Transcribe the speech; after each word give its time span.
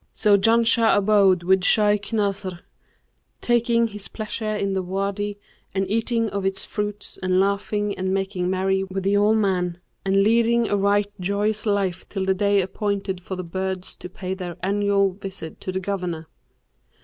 So 0.13 0.35
Janshah 0.35 0.97
abode 0.97 1.43
with 1.43 1.63
Shaykh 1.63 2.11
Nasr, 2.11 2.61
taking 3.39 3.85
his 3.87 4.07
pleasure 4.07 4.55
in 4.55 4.73
the 4.73 4.81
Wady 4.81 5.37
and 5.75 5.87
eating 5.87 6.27
of 6.31 6.43
its 6.43 6.65
fruits 6.65 7.19
and 7.19 7.39
laughing 7.39 7.95
and 7.95 8.11
making 8.11 8.49
merry 8.49 8.83
with 8.83 9.03
the 9.03 9.15
old 9.15 9.37
man, 9.37 9.77
and 10.03 10.23
leading 10.23 10.67
a 10.67 10.75
right 10.75 11.05
joyous 11.19 11.67
life 11.67 12.09
till 12.09 12.25
the 12.25 12.33
day 12.33 12.63
appointed 12.63 13.21
for 13.21 13.35
the 13.35 13.43
birds 13.43 13.95
to 13.97 14.09
pay 14.09 14.33
their 14.33 14.57
annual 14.63 15.11
visit 15.11 15.61
to 15.61 15.71
the 15.71 15.79
Governor. 15.79 16.27